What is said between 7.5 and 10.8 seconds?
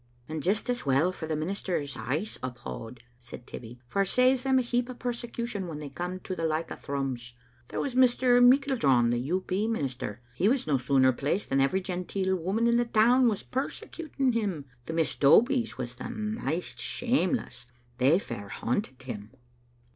There was Mr. Meiklejohn, the IT. P. minister: he was no